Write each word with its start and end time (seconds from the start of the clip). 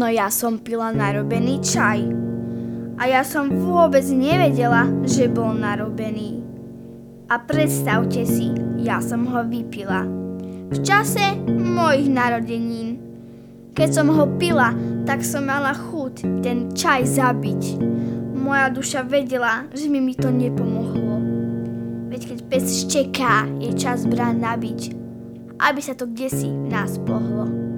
No 0.00 0.08
ja 0.08 0.32
som 0.32 0.56
pila 0.56 0.96
narobený 0.96 1.60
čaj. 1.60 2.00
A 2.96 3.04
ja 3.04 3.20
som 3.20 3.52
vôbec 3.52 4.00
nevedela, 4.08 4.88
že 5.04 5.28
bol 5.28 5.52
narobený. 5.52 6.40
A 7.28 7.36
predstavte 7.36 8.24
si, 8.24 8.48
ja 8.80 9.04
som 9.04 9.28
ho 9.28 9.44
vypila. 9.44 10.08
V 10.72 10.80
čase 10.80 11.36
mojich 11.52 12.08
narodenín. 12.08 12.96
Keď 13.76 13.88
som 13.92 14.08
ho 14.08 14.24
pila, 14.40 14.72
tak 15.04 15.20
som 15.20 15.44
mala 15.44 15.76
chuť 15.76 16.40
ten 16.40 16.72
čaj 16.72 17.04
zabiť. 17.04 17.76
Moja 18.40 18.72
duša 18.72 19.04
vedela, 19.04 19.68
že 19.76 19.84
mi, 19.92 20.00
mi 20.00 20.16
to 20.16 20.32
nepomohlo. 20.32 21.20
Veď 22.08 22.24
keď 22.24 22.38
pes 22.48 22.88
šteká, 22.88 23.44
je 23.60 23.76
čas 23.76 24.08
brán 24.08 24.40
nabiť, 24.40 24.96
aby 25.60 25.80
sa 25.84 25.92
to 25.92 26.08
kdesi 26.08 26.48
v 26.48 26.72
nás 26.72 26.96
pohlo. 27.04 27.69